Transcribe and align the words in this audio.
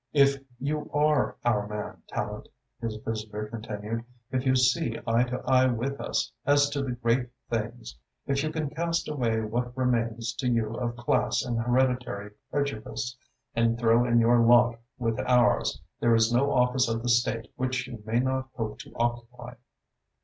"If 0.13 0.37
you 0.57 0.89
are 0.93 1.35
our 1.45 1.67
man, 1.67 2.01
Tallente," 2.07 2.47
his 2.81 2.95
visitor 2.95 3.45
continued, 3.45 4.03
"if 4.31 4.47
you 4.47 4.55
see 4.55 4.97
eye 5.05 5.21
to 5.25 5.43
eye 5.45 5.67
with 5.67 6.01
us 6.01 6.31
as 6.43 6.71
to 6.71 6.81
the 6.81 6.93
great 6.93 7.29
Things, 7.51 7.99
if 8.25 8.41
you 8.41 8.49
can 8.51 8.71
cast 8.71 9.07
away 9.07 9.41
what 9.41 9.77
remains 9.77 10.33
to 10.37 10.49
you 10.49 10.73
of 10.73 10.95
class 10.97 11.45
and 11.45 11.59
hereditary 11.59 12.31
prejudice 12.49 13.15
and 13.55 13.77
throw 13.77 14.03
in 14.03 14.17
your 14.17 14.39
lot 14.39 14.79
with 14.97 15.19
ours, 15.19 15.79
there 15.99 16.15
is 16.15 16.33
no 16.33 16.51
office 16.51 16.89
of 16.89 17.03
the 17.03 17.07
State 17.09 17.51
which 17.55 17.87
you 17.87 18.01
may 18.03 18.19
not 18.19 18.49
hope 18.55 18.79
to 18.79 18.91
occupy. 18.95 19.53